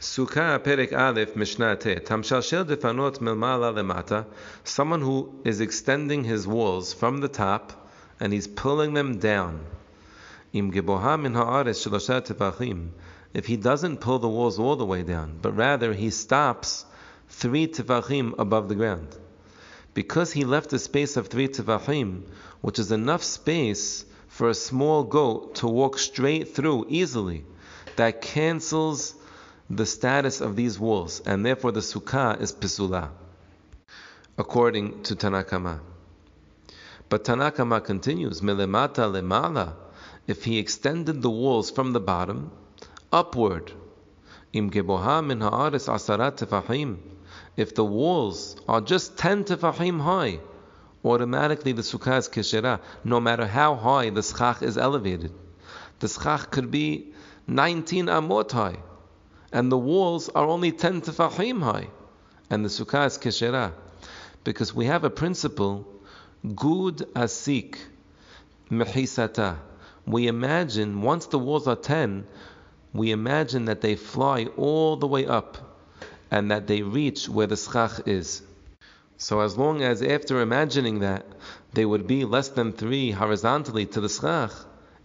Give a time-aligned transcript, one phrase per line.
[0.00, 2.06] Sukkah Perek Aleph Mishnah Tet.
[2.06, 4.26] Tamshalshel defanot milmala lemata.
[4.62, 7.90] Someone who is extending his walls from the top
[8.20, 9.66] and he's pulling them down.
[10.52, 12.90] Im geboha min haaretz shelosha tefachim.
[13.34, 16.86] If he doesn't pull the walls all the way down, but rather he stops
[17.28, 19.16] three tefachim above the ground.
[19.94, 22.22] Because he left a space of three tefachim,
[22.60, 27.44] which is enough space for a small goat to walk straight through easily,
[27.96, 29.16] that cancels
[29.70, 33.10] the status of these walls, and therefore the sukkah is pisula,
[34.38, 35.80] according to Tanakama.
[37.10, 39.74] But Tanakama continues, melemata lemala,
[40.26, 42.50] if he extended the walls from the bottom
[43.12, 43.72] upward,
[44.54, 46.96] im geboha min haaretz asarat tefahim,
[47.56, 50.40] if the walls are just 10 tefahim high,
[51.04, 55.32] automatically the sukkah is keshera, no matter how high the schach is elevated.
[55.98, 57.12] The schach could be
[57.46, 58.78] 19 amot high
[59.52, 61.88] and the walls are only 10 tefahim high,
[62.50, 63.72] and the sukkah is keshera.
[64.44, 65.86] Because we have a principle,
[66.54, 67.76] good asik,
[68.70, 69.56] mehisata.
[70.06, 72.26] We imagine, once the walls are 10,
[72.94, 75.58] we imagine that they fly all the way up,
[76.30, 78.42] and that they reach where the schach is.
[79.16, 81.26] So as long as after imagining that,
[81.72, 84.52] they would be less than three horizontally to the schach,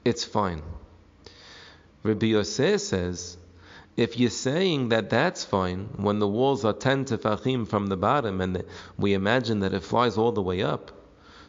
[0.06, 0.62] it's fine.
[2.04, 3.38] Rabbi Yosef says,
[3.96, 8.42] if you're saying that that's fine when the walls are 10 tefachim from the bottom
[8.42, 8.64] and
[8.98, 10.92] we imagine that it flies all the way up,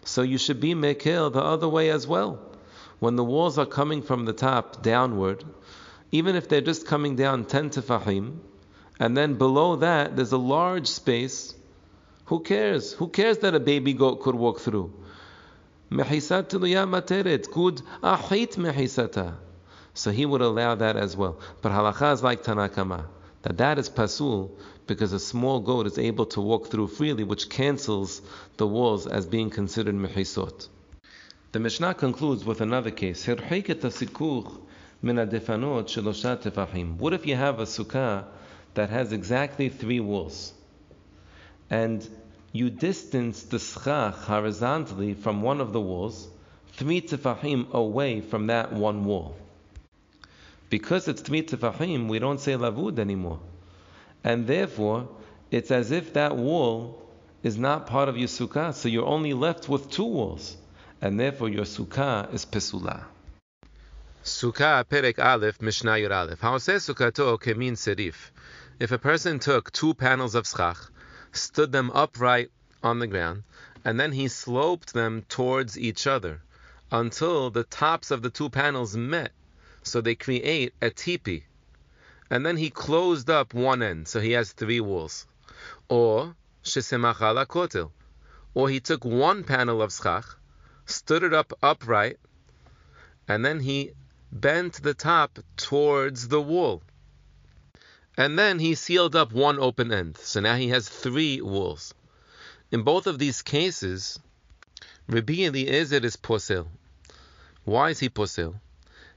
[0.04, 2.38] so you should be mekil the other way as well.
[2.98, 5.44] When the walls are coming from the top downward,
[6.12, 8.38] even if they're just coming down 10 tefachim,
[9.00, 11.54] and then below that there's a large space,
[12.26, 12.92] who cares?
[12.94, 14.92] Who cares that a baby goat could walk through?
[15.90, 16.48] Mehisat
[17.52, 19.34] good ahit mehisata.
[19.94, 21.38] So he would allow that as well.
[21.62, 23.06] But halacha is like Tanakama,
[23.42, 24.50] that that is pasul
[24.86, 28.20] because a small goat is able to walk through freely, which cancels
[28.56, 30.68] the walls as being considered mehisot.
[31.52, 33.24] The Mishnah concludes with another case.
[33.26, 33.52] What if
[37.26, 38.24] you have a sukkah
[38.74, 40.52] that has exactly three walls,
[41.70, 42.08] and
[42.52, 46.28] you distance the schach horizontally from one of the walls,
[46.72, 49.36] three tefahim away from that one wall?
[50.74, 53.38] Because it's Tmit Tefahim, we don't say Lavud anymore.
[54.24, 55.08] And therefore,
[55.52, 57.00] it's as if that wall
[57.44, 60.56] is not part of your sukkah, so you're only left with two walls.
[61.00, 63.04] And therefore, your sukkah is Pesula.
[64.24, 66.40] Sukkah Perek Aleph Mishnah Yud Aleph.
[66.40, 68.32] Haoseh sukkato kemin serif.
[68.80, 70.90] If a person took two panels of schach,
[71.30, 72.50] stood them upright
[72.82, 73.44] on the ground,
[73.84, 76.42] and then he sloped them towards each other
[76.90, 79.30] until the tops of the two panels met
[79.84, 81.44] so they create a tipi.
[82.30, 85.26] And then he closed up one end, so he has three walls.
[85.88, 86.34] Or
[86.64, 87.90] shesemachala kotel.
[88.54, 90.24] Or he took one panel of schach,
[90.86, 92.18] stood it up upright,
[93.28, 93.92] and then he
[94.32, 96.82] bent the top towards the wall.
[98.16, 100.16] And then he sealed up one open end.
[100.18, 101.94] So now he has three walls.
[102.70, 104.18] In both of these cases,
[105.08, 106.66] Rabbi Eliezer is posel.
[107.64, 108.60] Why is he posel?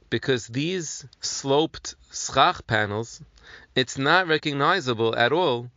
[0.10, 3.22] Because these sloped schach panels,
[3.76, 5.70] it's not recognizable at all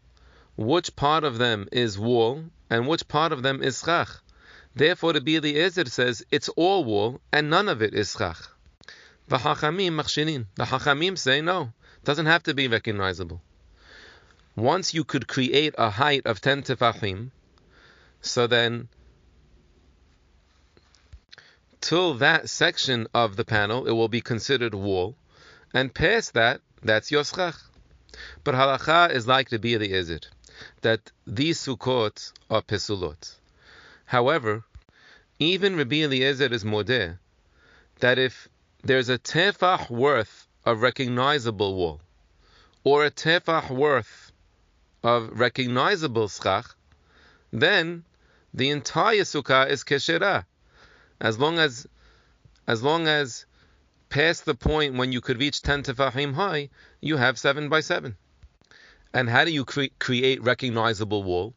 [0.56, 4.20] which part of them is wall and which part of them is schach.
[4.74, 8.48] Therefore, Rabbi Eliezer says it's all wall and none of it is schach.
[9.28, 11.72] The Hachamim say no,
[12.04, 13.40] doesn't have to be recognizable.
[14.56, 17.30] Once you could create a height of 10 tefachim,
[18.20, 18.88] so then
[21.80, 25.16] till that section of the panel, it will be considered wall,
[25.72, 27.56] and past that, that's your schach.
[28.44, 30.20] But halacha is like Rabbi Eliezer,
[30.82, 33.34] that these sukkot are pesulot.
[34.04, 34.64] However,
[35.38, 37.18] even Rabbi Eliezer is modeh
[38.00, 38.48] that if
[38.82, 42.00] there's a tefach worth of recognizable wool,
[42.84, 44.32] or a tefach worth
[45.02, 46.74] of recognizable schach,
[47.52, 48.04] then
[48.52, 50.44] the entire sukkah is kesherah
[51.20, 51.86] as long as
[52.66, 53.46] as long as
[54.08, 56.68] past the point when you could reach 10 tefahim high,
[57.00, 58.16] you have 7 by 7.
[59.12, 61.54] And how do you cre- create recognizable wall?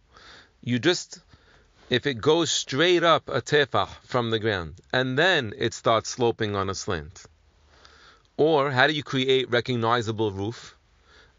[0.62, 1.20] You just,
[1.90, 6.56] if it goes straight up a tefah from the ground, and then it starts sloping
[6.56, 7.26] on a slant.
[8.38, 10.76] Or how do you create recognizable roof?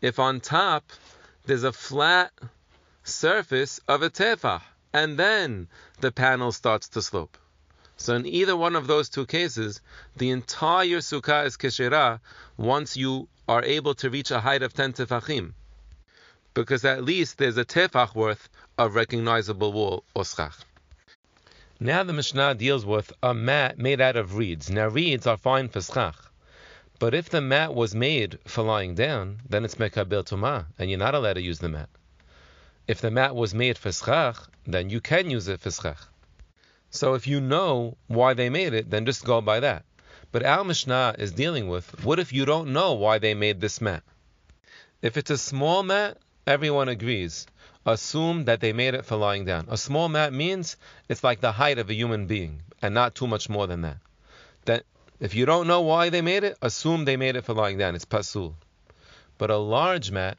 [0.01, 0.85] If on top
[1.47, 2.33] there's a flat
[3.03, 4.63] surface of a tefah,
[4.93, 5.69] and then
[6.01, 7.37] the panel starts to slope.
[7.97, 9.81] So in either one of those two cases,
[10.17, 12.21] the entire sukkah is keshera
[12.57, 15.55] once you are able to reach a height of 10 tefachim.
[16.55, 18.49] Because at least there's a tefach worth
[18.79, 20.57] of recognizable wool or schach.
[21.81, 24.71] Now the Mishnah deals with a mat made out of reeds.
[24.71, 26.17] Now reeds are fine for schach.
[26.99, 30.99] But if the mat was made for lying down, then it's mekabel tuma, and you're
[30.99, 31.89] not allowed to use the mat.
[32.87, 36.09] If the mat was made for schach, then you can use it for schach.
[36.95, 39.85] So if you know why they made it, then just go by that.
[40.31, 43.81] But our Mishnah is dealing with what if you don't know why they made this
[43.81, 44.05] mat?
[45.03, 47.49] If it's a small mat, everyone agrees.
[47.85, 49.67] Assume that they made it for lying down.
[49.69, 50.77] A small mat means
[51.09, 53.99] it's like the height of a human being, and not too much more than that.
[54.65, 54.85] That
[55.19, 57.97] if you don't know why they made it, assume they made it for lying down.
[57.97, 58.55] It's pasul.
[59.37, 60.39] But a large mat,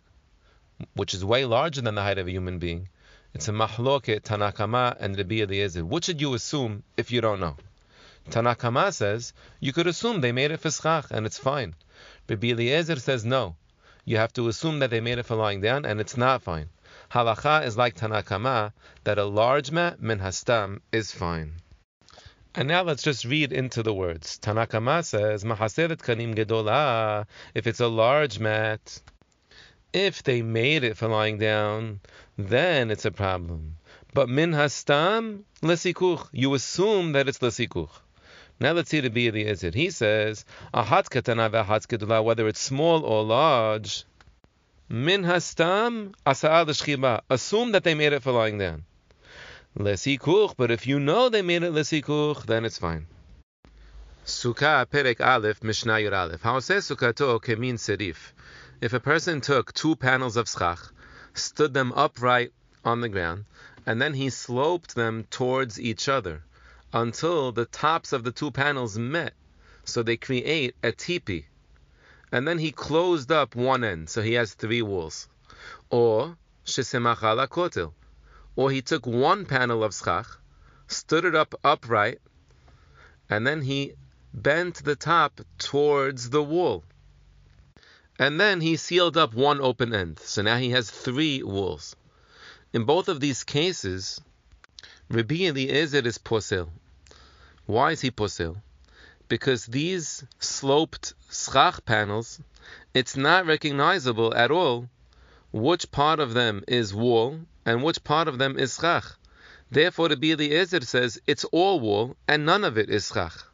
[0.93, 2.87] which is way larger than the height of a human being,
[3.35, 5.83] it's a mahloket Tanakama and Rabbi Eliezer.
[5.83, 7.57] What should you assume if you don't know?
[8.29, 11.75] Tanakama says you could assume they made it for schach and it's fine.
[12.29, 13.57] Rabbi Eliezer says no.
[14.05, 16.69] You have to assume that they made it for lying down and it's not fine.
[17.11, 18.71] Halacha is like Tanakama
[19.03, 21.55] that a large mat min hastam is fine.
[22.55, 24.39] And now let's just read into the words.
[24.41, 29.01] Tanakama says, Mahaseret kanim gedola, if it's a large mat,
[29.91, 32.01] if they made it for lying down,
[32.37, 33.77] then it's a problem.
[34.13, 37.89] But min hastam lesikuch, you assume that it's lesikuch.
[38.59, 39.73] Now let's see the be the Izid.
[39.73, 44.05] He says, Ahat katana whether it's small or large,
[44.87, 48.85] min hastam asa'al shchiba, assume that they made it for lying down.
[49.77, 53.07] Lesikuch, but if you know they made it lesikuch, then it's fine.
[54.25, 56.41] Sukkah Perek Aleph Mishnah Yud Aleph.
[56.41, 58.31] Haoseh Sukkato kemin serif.
[58.81, 60.79] If a person took two panels of schach,
[61.35, 62.51] stood them upright
[62.83, 63.45] on the ground,
[63.85, 66.43] and then he sloped them towards each other
[66.93, 69.33] until the tops of the two panels met,
[69.83, 71.45] so they create a tipi.
[72.31, 75.27] And then he closed up one end, so he has three walls.
[75.89, 77.91] Or shesemachala
[78.55, 80.27] or he took one panel of schach,
[80.87, 82.19] stood it up upright,
[83.29, 83.93] and then he
[84.33, 86.83] bent the top towards the wall.
[88.17, 90.19] And then he sealed up one open end.
[90.19, 91.95] So now he has three walls.
[92.73, 94.21] In both of these cases,
[95.09, 96.69] Rabbi Eliezer is posel.
[97.65, 98.61] Why is he posel?
[99.27, 102.39] Because these sloped schach panels,
[102.93, 104.89] it's not recognizable at all
[105.51, 109.05] which part of them is wall and which part of them is schach.
[109.71, 113.45] Therefore, Rabbi Eliezer says it's all wall and none of it is schach.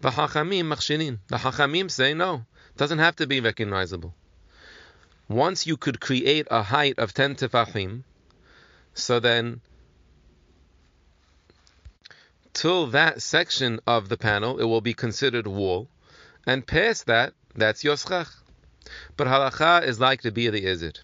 [0.00, 2.44] The Hachamim say no,
[2.82, 4.12] doesn't have to be recognizable.
[5.28, 8.02] Once you could create a height of 10 tefachim,
[8.92, 9.60] so then
[12.52, 15.88] till that section of the panel, it will be considered wall,
[16.44, 18.26] and past that, that's your schach.
[19.16, 20.94] But halacha is like Rabbi Eliezer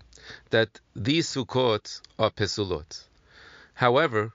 [0.50, 3.04] that these Sukkot are Pesulot.
[3.74, 4.32] However,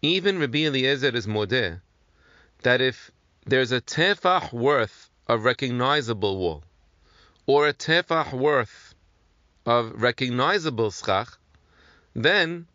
[0.00, 1.82] even Rabbi Eliezer is modeh
[2.62, 3.10] that if
[3.44, 6.62] there's a tefach worth of recognizable wall,
[7.46, 8.94] or a tefach worth
[9.64, 11.38] of recognizable schach,
[12.14, 12.66] then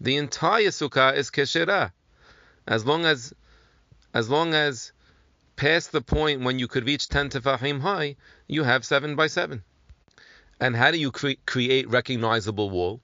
[0.00, 1.92] the entire sukkah is keshera,
[2.66, 3.34] as long as
[4.14, 4.92] as long as
[5.56, 8.16] past the point when you could reach ten tefachim high,
[8.46, 9.62] you have seven by seven.
[10.58, 13.00] And how do you cre- create recognizable wall?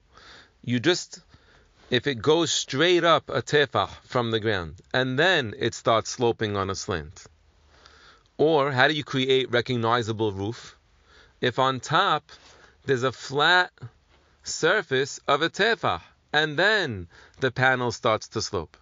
[0.63, 1.21] You just,
[1.91, 6.57] if it goes straight up a tefach from the ground, and then it starts sloping
[6.57, 7.27] on a slant.
[8.37, 10.75] Or how do you create recognizable roof?
[11.41, 12.31] If on top
[12.85, 13.71] there's a flat
[14.43, 17.07] surface of a tefach, and then
[17.39, 18.77] the panel starts to slope.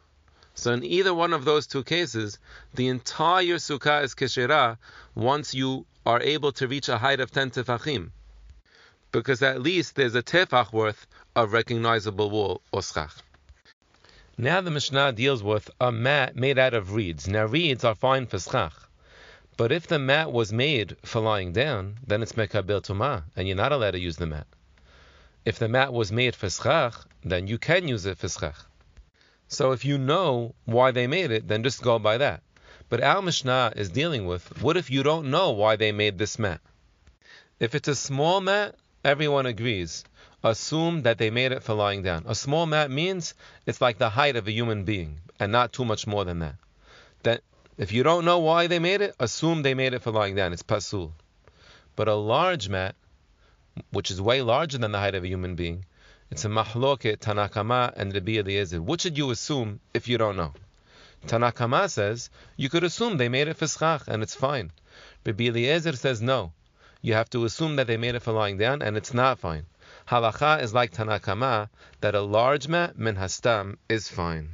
[0.53, 2.39] So in either one of those two cases,
[2.73, 4.77] the entire sukkah is keshera
[5.15, 8.11] once you are able to reach a height of 10 tefachim
[9.11, 11.05] because at least there's a tefach worth
[11.35, 13.13] of recognizable wool or schach.
[14.37, 17.27] Now the Mishnah deals with a mat made out of reeds.
[17.27, 18.73] Now reeds are fine for schach,
[19.61, 23.55] but if the mat was made for lying down, then it's mekabel tuma, and you're
[23.55, 24.47] not allowed to use the mat.
[25.45, 28.55] If the mat was made for schach, then you can use it for schach.
[29.47, 32.41] So if you know why they made it, then just go by that.
[32.89, 36.39] But our Mishnah is dealing with what if you don't know why they made this
[36.39, 36.59] mat?
[37.59, 38.73] If it's a small mat,
[39.05, 40.03] everyone agrees.
[40.43, 42.23] Assume that they made it for lying down.
[42.25, 43.35] A small mat means
[43.67, 46.55] it's like the height of a human being, and not too much more than that.
[47.21, 47.43] That
[47.81, 50.53] if you don't know why they made it, assume they made it for lying down.
[50.53, 51.13] It's pasul.
[51.95, 52.93] But a large mat,
[53.89, 55.85] which is way larger than the height of a human being,
[56.29, 58.83] it's a mahloket Tanakama and Rabbi Eliezer.
[58.83, 60.53] What should you assume if you don't know?
[61.25, 64.71] Tanakama says you could assume they made it for schach and it's fine.
[65.25, 66.53] Rabbi Eliezer says no.
[67.01, 69.65] you have to assume that they made it for lying down, and it's not fine.
[70.07, 71.69] Halacha is like Tanakama,
[72.01, 74.49] that a large mat, min hastam, is fine.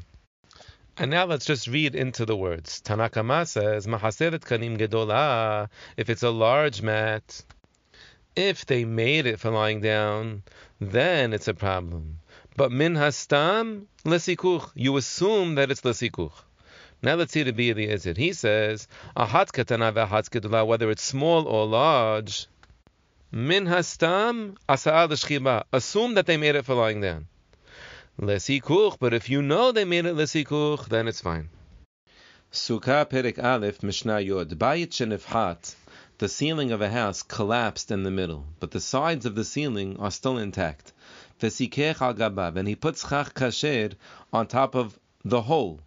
[1.00, 2.82] And now let's just read into the words.
[2.82, 7.44] Tanakama says, Mahaseret kanim gedola, if it's a large mat,
[8.36, 10.42] if they made it for lying down,
[10.82, 12.18] then it's a problem.
[12.56, 16.34] But min hastam, lesikuch, you assume that it's lesikuch.
[17.04, 18.16] Now let's see the Bi Eliezer.
[18.18, 22.48] He says, Ahat katana whether it's small or large,
[23.32, 27.28] min hastam, asa'al assume that they made it for lying down.
[28.20, 31.50] Lesikuch, but if you know they made it lesikuch, then it's fine.
[32.52, 35.76] Sukkah Perek Aleph Mishnah Yod Bayit Shenifhat
[36.20, 39.96] the ceiling of a house collapsed in the middle, but the sides of the ceiling
[40.00, 40.92] are still intact.
[41.40, 43.94] Vesikech al gabav, and he puts schach kasher
[44.34, 45.80] on top of the hole.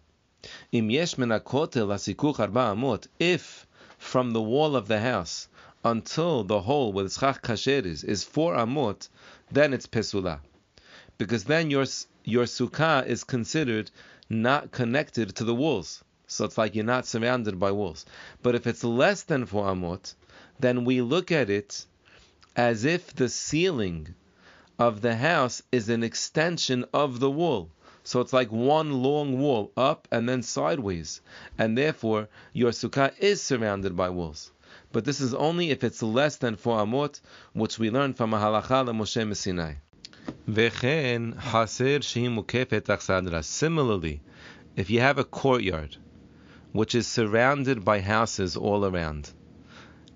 [0.71, 5.49] Im yesh amot, if from the wall of the house
[5.83, 9.09] until the hole where the chach kasher is is four amot,
[9.51, 10.39] then it's pesula,
[11.21, 11.85] because then your
[12.23, 13.91] your sukkah is considered
[14.27, 16.03] not connected to the walls.
[16.25, 18.07] So it's like you're not surrounded by walls.
[18.41, 20.15] But if it's less than four amot,
[20.59, 21.85] then we look at it
[22.55, 24.15] as if the ceiling
[24.79, 27.69] of the house is an extension of the wall.
[28.03, 31.21] So it's like one long wall up and then sideways.
[31.55, 34.49] And therefore, your sukkah is surrounded by walls.
[34.91, 37.21] But this is only if it's less than four amot,
[37.53, 39.75] which we learn from a halacha Moshe Messinai.
[40.47, 43.43] Vechen haser achsadra.
[43.43, 44.21] Similarly,
[44.75, 45.97] if you have a courtyard
[46.71, 49.31] which is surrounded by houses all around,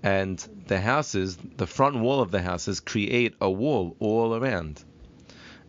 [0.04, 4.84] and the houses, the front wall of the houses, create a wall all around,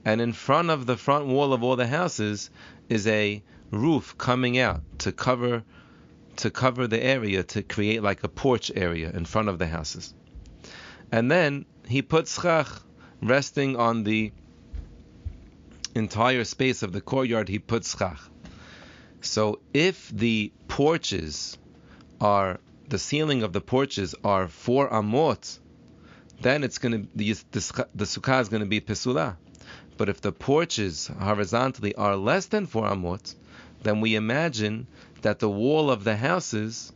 [0.05, 2.51] and in front of the front wall of all the houses
[2.89, 5.65] is a roof coming out to cover
[6.37, 10.13] to cover the area to create like a porch area in front of the houses.
[11.11, 12.37] And then he puts
[13.23, 14.33] resting on the
[15.95, 18.21] entire space of the courtyard, he puts schach.
[19.21, 21.59] So if the porches
[22.21, 25.59] are the ceiling of the porches are four amot,
[26.41, 29.37] then it's going to the, the, the sukkah is going to be pesula.
[29.97, 33.35] But if the porches horizontally are less than four amot,
[33.83, 34.87] then we imagine
[35.23, 36.93] that the wall of the houses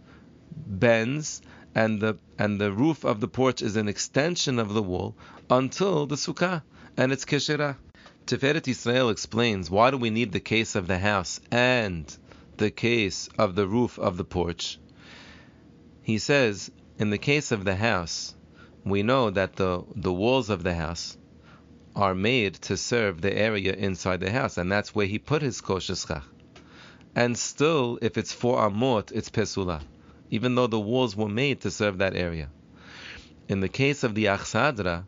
[0.50, 1.41] bends
[1.75, 5.15] and the and the roof of the porch is an extension of the wall
[5.49, 6.62] until the sukkah
[6.97, 7.77] and it's keshera.
[8.27, 12.17] Tiferet Israel explains why do we need the case of the house and
[12.57, 14.79] the case of the roof of the porch.
[16.03, 18.35] He says, in the case of the house,
[18.85, 21.17] we know that the, the walls of the house
[21.97, 25.61] are made to serve the area inside the house, and that's where he put his
[25.61, 26.23] kosher
[27.15, 29.81] And still, if it's for amot, it's pesula,
[30.31, 32.49] even though the walls were made to serve that area.
[33.49, 35.05] In the case of the achsadra,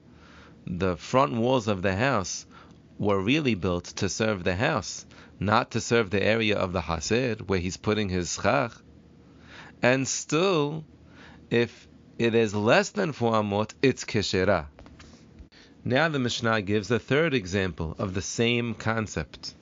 [0.67, 2.45] the front walls of the house
[2.99, 5.07] were really built to serve the house,
[5.41, 8.73] not to serve the area of the Hasid where he's putting his schach.
[9.81, 10.85] And still,
[11.51, 11.89] if
[12.19, 14.67] it is less than four amot, it's keshera.
[15.85, 19.55] Now the Mishnah gives a third example of the same concept.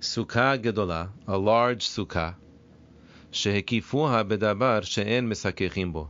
[0.00, 2.34] Sukkah gedola, a large sukkah,
[3.32, 6.08] shehekifuha bedabar she'en misakechim bo.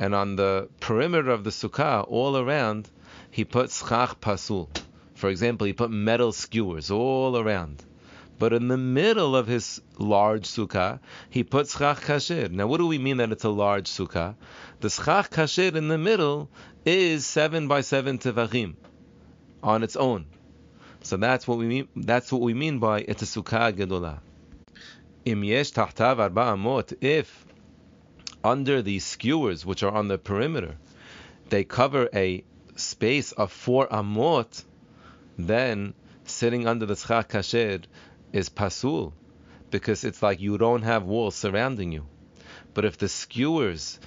[0.00, 2.88] And on the perimeter of the sukkah, all around,
[3.30, 4.68] he put schach pasul.
[5.14, 7.84] For example, he put metal skewers all around.
[8.38, 12.48] But in the middle of his large sukkah, he put schach kasher.
[12.50, 14.36] Now, what do we mean that it's a large sukkah?
[14.80, 16.48] The schach kasher in the middle
[16.84, 18.76] is seven by seven tefachim
[19.62, 20.26] on its own.
[21.02, 21.88] So that's what we mean.
[21.96, 24.20] That's what we mean by it's a sukkah gedola.
[27.00, 27.46] If
[28.44, 30.76] under these skewers which are on the perimeter,
[31.48, 32.44] they cover a
[32.76, 34.64] space of four amot,
[35.36, 35.94] then
[36.24, 37.82] sitting under the schach kasher
[38.32, 39.12] is pasul,
[39.70, 42.06] because it's like you don't have walls surrounding you.
[42.74, 43.98] But if the skewers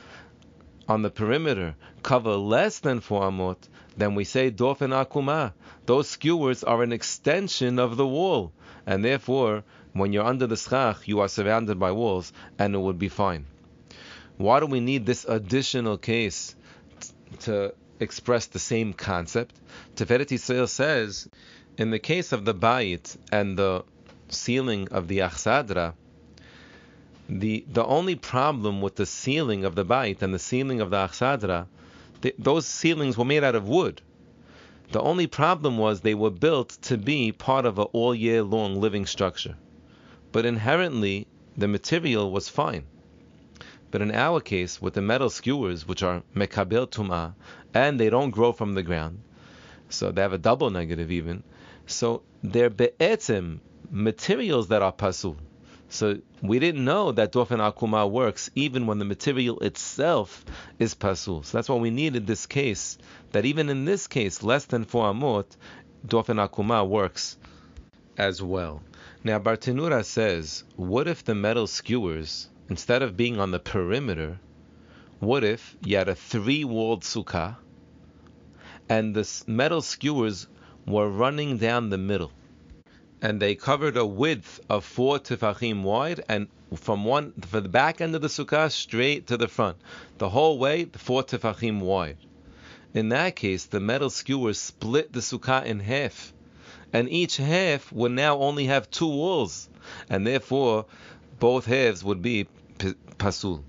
[0.87, 5.53] on the perimeter cover less than four amot, then we say dofen akuma.
[5.85, 8.53] Those skewers are an extension of the wall,
[8.85, 12.99] and therefore, when you're under the schach, you are surrounded by walls, and it would
[12.99, 13.45] be fine.
[14.37, 16.55] Why do we need this additional case
[17.41, 19.55] to express the same concept.
[19.95, 21.29] Tiferet Yisrael says,
[21.77, 23.85] in the case of the bayit and the
[24.29, 25.93] ceiling of the achsadra,
[27.29, 30.97] the the only problem with the ceiling of the bayit and the ceiling of the
[30.97, 31.67] achsadra,
[32.21, 34.01] the, those ceilings were made out of wood.
[34.91, 38.81] The only problem was they were built to be part of an all year long
[38.81, 39.55] living structure.
[40.31, 42.83] But inherently, the material was fine.
[43.91, 47.33] But in our case, with the metal skewers, which are mekabel tuma,
[47.73, 49.19] and they don't grow from the ground,
[49.89, 51.43] so they have a double negative even.
[51.85, 53.59] So they're be'etzim,
[53.89, 55.35] materials that are pasul.
[55.89, 60.45] So we didn't know that dofen akuma works even when the material itself
[60.79, 61.43] is pasul.
[61.43, 62.97] So that's why we needed this case.
[63.33, 65.47] That even in this case, less than four amot,
[66.07, 67.37] dofen akuma works
[68.17, 68.81] as well.
[69.23, 74.39] Now Bartenura says, what if the metal skewers, instead of being on the perimeter,
[75.19, 77.57] what if you had a three-walled sukkah,
[78.89, 80.47] and the metal skewers
[80.87, 82.31] were running down the middle?
[83.21, 88.01] and they covered a width of four tefachim wide, and from one from the back
[88.01, 89.77] end of the sukkah straight to the front,
[90.17, 92.17] the whole way four tefachim wide.
[92.95, 96.33] In that case, the metal skewers split the sukkah in half,
[96.93, 99.69] and each half would now only have two walls,
[100.09, 100.85] and therefore
[101.39, 102.47] both halves would be
[103.17, 103.63] pasul.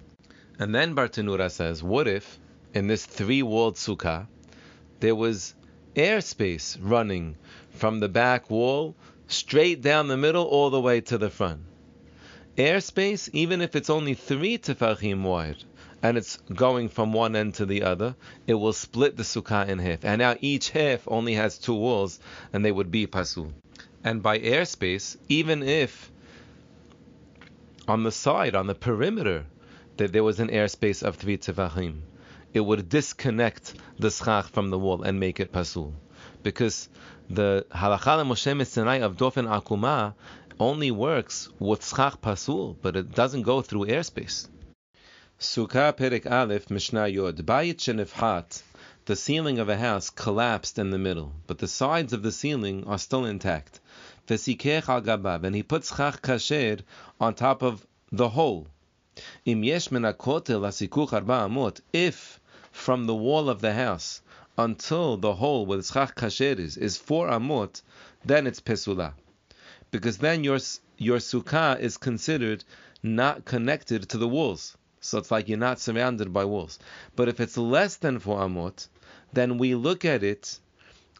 [0.58, 2.38] And then Bartenura says, what if
[2.74, 4.26] in this three-walled sukkah
[5.00, 5.54] there was
[5.96, 7.36] airspace running
[7.70, 8.94] from the back wall
[9.26, 11.60] straight down the middle all the way to the front.
[12.56, 15.64] Airspace, even if it's only three tefachim wide,
[16.02, 18.16] and it's going from one end to the other,
[18.46, 20.04] it will split the sukkah in half.
[20.04, 22.18] And now each half only has two walls,
[22.52, 23.52] and they would be pasul.
[24.02, 26.10] And by airspace, even if
[27.86, 29.44] on the side, on the perimeter,
[29.96, 32.00] that there was an airspace of three tefachim,
[32.52, 35.94] it would disconnect the schach from the wall and make it pasul.
[36.42, 36.88] Because
[37.30, 40.14] the halacha Moshe Sinai of Dofen Akuma
[40.58, 44.48] only works with schach pasul, but it doesn't go through airspace.
[45.42, 48.62] Sukkah Perek Aleph Mishnah Yod Bayit Shenifhat
[49.06, 52.84] the ceiling of a house collapsed in the middle, but the sides of the ceiling
[52.86, 53.80] are still intact.
[54.28, 56.82] Vesikech al gabav, and he puts schach kasher
[57.20, 58.68] on top of the hole.
[59.44, 62.38] Im yesh min asikuch arba amot, if
[62.70, 64.22] from the wall of the house
[64.56, 67.82] until the hole where the schach kasher is is four amot,
[68.24, 69.12] then it's pesula,
[69.90, 70.60] because then your
[70.98, 72.62] your sukkah is considered
[73.02, 74.76] not connected to the walls.
[75.02, 76.78] So it's like you're not surrounded by walls.
[77.14, 78.88] But if it's less than four amot,
[79.34, 80.58] then we look at it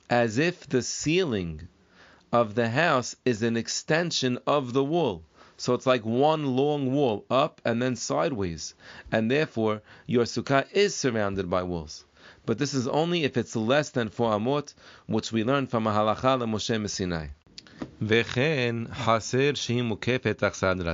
[0.08, 1.68] as if the ceiling
[2.32, 5.22] of the house is an extension of the wall.
[5.58, 8.74] So it's like one long wall up and then sideways.
[9.12, 12.06] And therefore, your sukkah is surrounded by walls
[12.44, 14.74] but this is only if it's less than four amot,
[15.06, 17.30] which we learn from a halacha Moshe Messinai.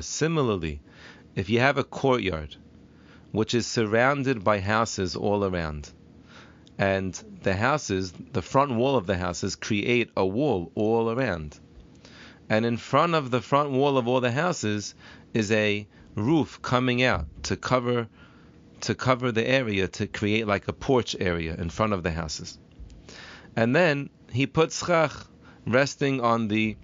[0.05, 0.81] Similarly,
[1.35, 2.57] if you have a courtyard
[3.33, 5.91] which is surrounded by houses all around,
[6.79, 7.13] and
[7.43, 11.59] the houses, the front wall of the houses, create a wall all around,
[12.49, 14.95] and in front of the front wall of all the houses
[15.35, 18.09] is a roof coming out to cover
[18.81, 22.59] to cover the area to create like a porch area in front of the houses.
[23.57, 25.13] And then he puts schach
[25.67, 26.77] resting on the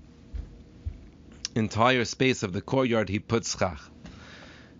[1.55, 3.81] entire space of the courtyard, he puts schach.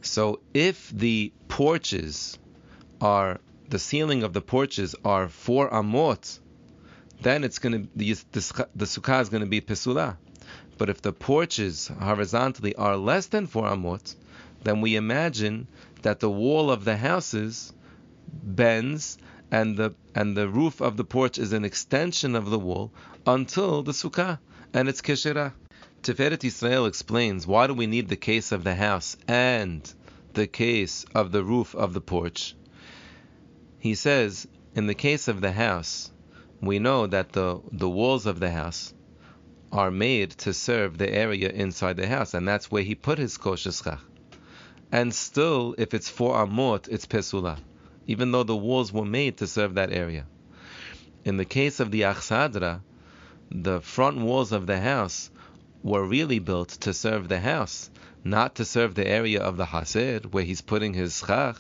[0.03, 2.37] So if the porches
[3.01, 3.39] are
[3.69, 6.41] the ceiling of the porches are four amot,
[7.23, 10.17] then it's going to the, the, the sukkah is going to be pesula.
[10.79, 14.17] But if the porches horizontally are less than four amot,
[14.65, 15.69] then we imagine
[16.03, 17.73] that the wall of the houses
[18.27, 19.17] bends
[19.53, 22.91] and the and the roof of the porch is an extension of the wall
[23.29, 24.41] until the sukkah
[24.73, 25.53] and its keshira.
[26.03, 29.95] Tiferet Israel explains why do we need the case of the house and
[30.35, 32.55] the case of the roof of the porch.
[33.79, 36.11] He says in the case of the house,
[36.61, 38.93] we know that the the walls of the house
[39.73, 43.37] are made to serve the area inside the house, and that's where he put his
[43.37, 43.73] kosher
[44.95, 47.59] and still, if it's for amot, it's pesula,
[48.07, 50.25] even though the walls were made to serve that area.
[51.25, 52.81] In the case of the achsadra,
[53.51, 55.31] the front walls of the house
[55.85, 57.89] were really built to serve the house,
[58.25, 61.59] not to serve the area of the hasid where he's putting his schach.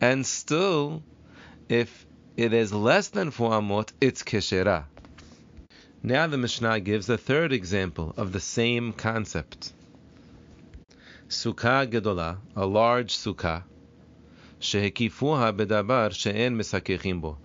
[0.00, 1.02] And still,
[1.68, 2.06] if
[2.38, 4.84] it is less than four amot, it's keshera.
[6.02, 9.74] Now the Mishnah gives a third example of the same concept
[11.28, 13.62] sukkah gedola, a large sukkah,
[14.60, 17.36] shehekifuha bedabar she'en misakechim bo.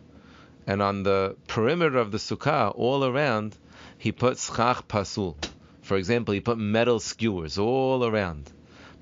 [0.66, 3.58] And on the perimeter of the sukkah, all around,
[3.98, 5.36] he put schach pasul.
[5.84, 8.52] For example, he put metal skewers all around.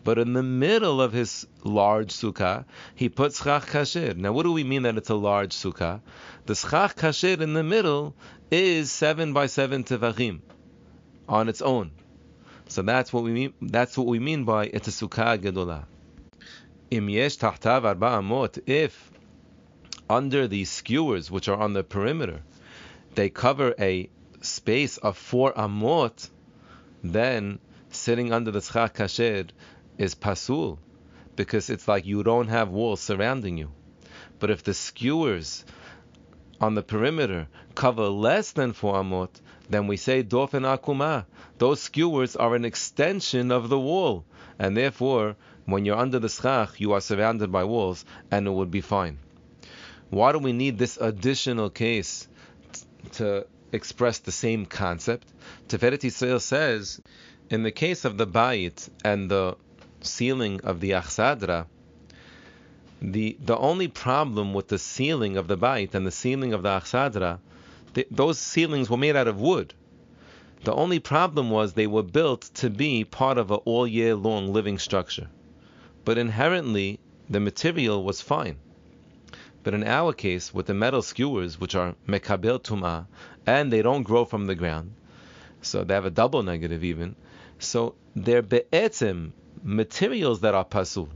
[0.04, 2.65] But in the middle of his large sukkah,
[2.96, 4.17] he put schach kasher.
[4.17, 6.02] Now, what do we mean that it's a large sukkah?
[6.48, 8.15] The schach kasher in the middle
[8.50, 10.39] is seven by seven tefachim
[11.30, 11.91] on its own.
[12.67, 13.54] So that's what we mean.
[13.62, 15.86] That's what we mean by it's a sukkah gedola.
[16.89, 19.12] Im yesh tahtav arba amot, if
[20.10, 22.41] under these skewers which are on the perimeter,
[23.13, 24.10] they cover a
[24.41, 26.30] space of four amot,
[27.04, 27.60] then
[27.90, 29.50] sitting under the schach kasher
[29.98, 30.80] is pasul,
[31.36, 33.72] because it's like you don't have walls surrounding you.
[34.40, 35.66] But if the skewers
[36.60, 39.30] on the perimeter cover less than four amot,
[39.70, 41.26] then we say dofen akuma.
[41.58, 44.26] Those skewers are an extension of the wall,
[44.60, 45.36] and therefore,
[45.66, 49.18] when you're under the schach, you are surrounded by walls, and it would be fine.
[50.10, 52.28] Why do we need this additional case
[53.14, 55.28] to express the same concept?
[55.68, 57.02] Tiferet Yisrael says,
[57.50, 59.58] in the case of the bayit and the
[60.02, 61.66] ceiling of the achsadra,
[63.02, 66.70] the the only problem with the ceiling of the bayit and the ceiling of the
[66.70, 67.40] achsadra,
[67.94, 69.74] the, those ceilings were made out of wood.
[70.64, 74.54] The only problem was they were built to be part of an all year long
[74.54, 75.28] living structure.
[76.06, 78.58] But inherently, the material was fine.
[79.64, 83.08] But in our case, with the metal skewers, which are mekabel tuma,
[83.46, 84.94] and they don't grow from the ground,
[85.62, 87.16] so they have a double negative even.
[87.60, 89.32] So they're be'etzim,
[89.64, 91.10] materials that are pasul.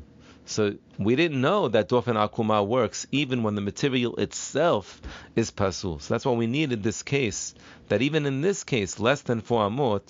[0.46, 5.02] So we didn't know that dofen akuma works even when the material itself
[5.36, 6.00] is pasul.
[6.00, 7.56] So that's why we needed this case.
[7.88, 10.04] That even in this case, less than four amot,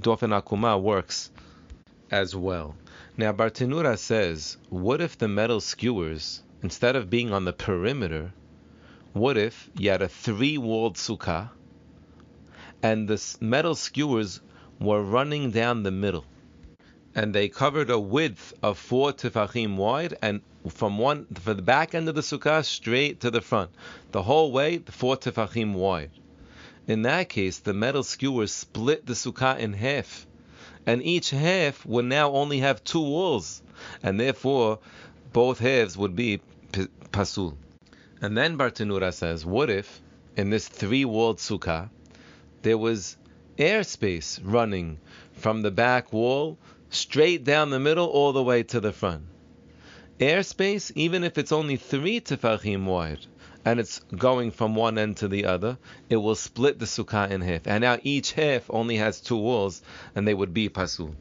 [0.00, 1.30] dofen akuma works
[2.12, 2.76] as well.
[3.16, 8.32] Now Bartenura says, what if the metal skewers, instead of being on the perimeter,
[9.12, 11.50] what if you had a three-walled sukkah,
[12.82, 14.40] and the metal skewers
[14.80, 16.24] were running down the middle?
[17.14, 21.94] and they covered a width of four tefachim wide, and from one for the back
[21.94, 23.70] end of the sukkah straight to the front,
[24.12, 26.10] the whole way four tefachim wide.
[26.86, 30.26] In that case, the metal skewers split the sukkah in half,
[30.86, 33.62] and each half would now only have two walls,
[34.02, 34.78] and therefore
[35.32, 36.40] both halves would be
[37.12, 37.56] pasul.
[38.22, 40.00] And then Bartenura says, what if
[40.36, 41.90] in this three-walled sukkah
[42.62, 43.16] there was
[43.58, 44.98] airspace running
[45.32, 46.56] from the back wall
[46.88, 49.24] straight down the middle all the way to the front.
[50.18, 53.26] Airspace, even if it's only three tefachim wide,
[53.64, 57.40] and it's going from one end to the other, it will split the sukkah in
[57.40, 57.66] half.
[57.66, 59.82] And now each half only has two walls,
[60.14, 61.14] and they would be pasul.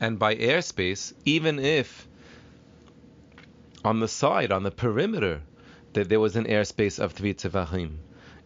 [0.00, 2.06] And by airspace, even if
[3.84, 5.42] on the side, on the perimeter,
[5.96, 7.96] that there was an airspace of three tefachim,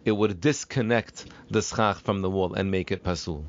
[0.05, 3.43] it would disconnect the schach from the wall and make it pasul.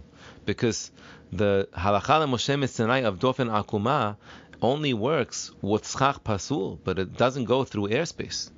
[0.44, 0.90] Because
[1.30, 4.16] the halacha Moshe Sinai of Dofen Akuma
[4.60, 8.50] only works with schach pasul, but it doesn't go through airspace.